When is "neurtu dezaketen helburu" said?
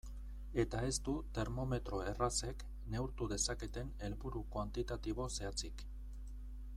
2.95-4.43